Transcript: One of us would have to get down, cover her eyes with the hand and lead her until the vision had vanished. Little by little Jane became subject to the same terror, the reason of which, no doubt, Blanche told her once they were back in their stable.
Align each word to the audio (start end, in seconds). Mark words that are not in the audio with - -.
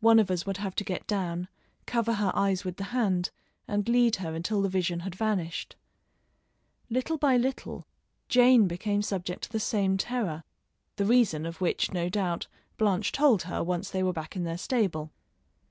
One 0.00 0.18
of 0.18 0.30
us 0.30 0.44
would 0.44 0.58
have 0.58 0.74
to 0.74 0.84
get 0.84 1.06
down, 1.06 1.48
cover 1.86 2.12
her 2.16 2.30
eyes 2.34 2.62
with 2.62 2.76
the 2.76 2.92
hand 2.92 3.30
and 3.66 3.88
lead 3.88 4.16
her 4.16 4.34
until 4.34 4.60
the 4.60 4.68
vision 4.68 5.00
had 5.00 5.14
vanished. 5.14 5.76
Little 6.90 7.16
by 7.16 7.38
little 7.38 7.86
Jane 8.28 8.68
became 8.68 9.00
subject 9.00 9.44
to 9.44 9.50
the 9.50 9.58
same 9.58 9.96
terror, 9.96 10.44
the 10.96 11.06
reason 11.06 11.46
of 11.46 11.62
which, 11.62 11.90
no 11.90 12.10
doubt, 12.10 12.48
Blanche 12.76 13.12
told 13.12 13.44
her 13.44 13.64
once 13.64 13.88
they 13.88 14.02
were 14.02 14.12
back 14.12 14.36
in 14.36 14.44
their 14.44 14.58
stable. 14.58 15.10